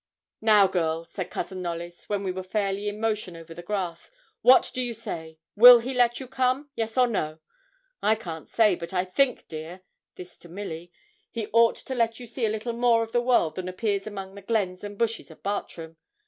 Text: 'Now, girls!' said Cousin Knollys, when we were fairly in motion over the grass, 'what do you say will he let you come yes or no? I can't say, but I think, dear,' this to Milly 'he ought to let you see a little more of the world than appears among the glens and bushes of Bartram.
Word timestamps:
'Now, 0.41 0.65
girls!' 0.65 1.11
said 1.11 1.29
Cousin 1.29 1.61
Knollys, 1.61 2.05
when 2.09 2.23
we 2.23 2.31
were 2.31 2.41
fairly 2.41 2.89
in 2.89 2.99
motion 2.99 3.37
over 3.37 3.53
the 3.53 3.61
grass, 3.61 4.09
'what 4.41 4.71
do 4.73 4.81
you 4.81 4.95
say 4.95 5.37
will 5.55 5.77
he 5.77 5.93
let 5.93 6.19
you 6.19 6.27
come 6.27 6.71
yes 6.75 6.97
or 6.97 7.05
no? 7.05 7.37
I 8.01 8.15
can't 8.15 8.49
say, 8.49 8.73
but 8.73 8.95
I 8.95 9.05
think, 9.05 9.47
dear,' 9.47 9.81
this 10.15 10.39
to 10.39 10.49
Milly 10.49 10.91
'he 11.29 11.45
ought 11.53 11.75
to 11.75 11.93
let 11.93 12.19
you 12.19 12.25
see 12.25 12.47
a 12.47 12.49
little 12.49 12.73
more 12.73 13.03
of 13.03 13.11
the 13.11 13.21
world 13.21 13.53
than 13.53 13.69
appears 13.69 14.07
among 14.07 14.33
the 14.33 14.41
glens 14.41 14.83
and 14.83 14.97
bushes 14.97 15.29
of 15.29 15.43
Bartram. 15.43 15.97